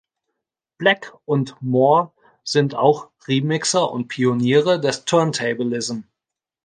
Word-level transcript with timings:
Black 0.79 1.13
und 1.25 1.61
More 1.61 2.11
sind 2.43 2.73
auch 2.73 3.11
Remixer 3.27 3.91
und 3.91 4.07
Pioniere 4.07 4.79
des 4.81 5.05
Turntablism. 5.05 5.99